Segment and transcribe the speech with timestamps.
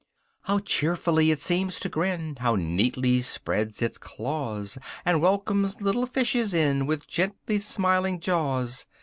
[0.45, 2.37] "How cheerfully it seems to grin!
[2.39, 4.79] How neatly spreads its claws!
[5.05, 8.87] And welcomes little fishes in With gently smiling jaws!"